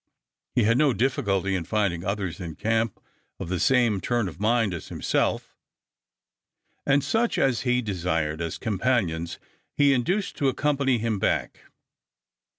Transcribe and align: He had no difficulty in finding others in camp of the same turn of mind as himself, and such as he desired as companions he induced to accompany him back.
He 0.55 0.63
had 0.63 0.79
no 0.79 0.93
difficulty 0.93 1.53
in 1.53 1.63
finding 1.63 2.03
others 2.03 2.39
in 2.39 2.55
camp 2.55 2.99
of 3.39 3.49
the 3.49 3.59
same 3.59 4.01
turn 4.01 4.27
of 4.27 4.39
mind 4.39 4.73
as 4.73 4.87
himself, 4.87 5.55
and 6.87 7.03
such 7.03 7.37
as 7.37 7.61
he 7.61 7.83
desired 7.83 8.41
as 8.41 8.57
companions 8.57 9.37
he 9.75 9.93
induced 9.93 10.35
to 10.37 10.49
accompany 10.49 10.97
him 10.97 11.19
back. 11.19 11.65